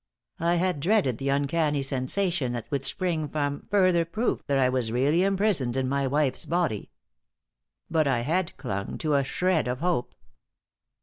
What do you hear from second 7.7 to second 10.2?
But I had clung to a shred of hope.